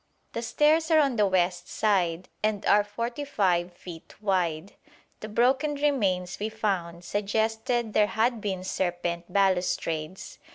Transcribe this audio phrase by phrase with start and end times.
[0.33, 4.73] The stairs are on the west side, and are 45 feet wide;
[5.19, 10.39] the broken remains we found suggested there had been serpent balustrades.